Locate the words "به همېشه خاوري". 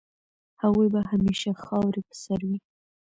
0.93-2.01